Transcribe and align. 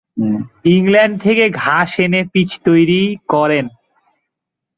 England 0.75 1.15
থেকে 1.21 1.45
ঘাস 1.59 1.91
এনে 1.99 2.21
পিচ 2.33 2.49
তৈরি 2.65 3.01
করেন। 3.29 3.65